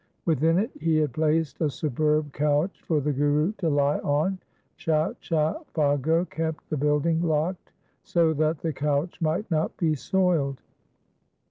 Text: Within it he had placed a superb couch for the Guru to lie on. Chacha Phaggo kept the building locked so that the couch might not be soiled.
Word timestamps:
Within 0.25 0.57
it 0.57 0.71
he 0.81 0.97
had 0.97 1.13
placed 1.13 1.61
a 1.61 1.69
superb 1.69 2.33
couch 2.33 2.81
for 2.87 2.99
the 2.99 3.13
Guru 3.13 3.51
to 3.59 3.69
lie 3.69 3.99
on. 3.99 4.39
Chacha 4.75 5.61
Phaggo 5.75 6.27
kept 6.27 6.67
the 6.71 6.77
building 6.77 7.21
locked 7.21 7.71
so 8.01 8.33
that 8.33 8.57
the 8.61 8.73
couch 8.73 9.21
might 9.21 9.51
not 9.51 9.77
be 9.77 9.93
soiled. 9.93 10.59